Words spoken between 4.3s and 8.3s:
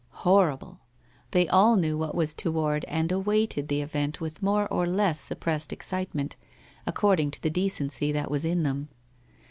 more or less suppressed excitement, accord ing to the decency